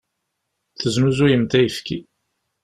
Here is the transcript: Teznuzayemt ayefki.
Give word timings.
Teznuzayemt 0.79 1.53
ayefki. 1.59 1.97